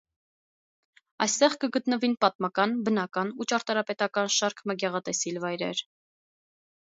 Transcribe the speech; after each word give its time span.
Այստեղ 1.25 1.55
կը 1.63 1.67
գտնուին 1.75 2.15
պատմական, 2.23 2.73
բնական 2.87 3.29
եւ 3.41 3.49
ճարտարապետական 3.53 4.33
շարք 4.37 4.65
մը 4.71 4.77
գեղատեսիլ 4.85 5.37
վայրեր։ 5.45 5.85